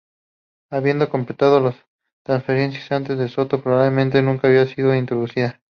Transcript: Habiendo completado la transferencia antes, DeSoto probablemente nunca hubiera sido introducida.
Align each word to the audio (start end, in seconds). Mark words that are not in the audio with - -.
Habiendo 0.71 1.09
completado 1.11 1.59
la 1.59 1.75
transferencia 2.25 2.97
antes, 2.97 3.19
DeSoto 3.19 3.61
probablemente 3.61 4.23
nunca 4.23 4.47
hubiera 4.47 4.65
sido 4.65 4.95
introducida. 4.95 5.61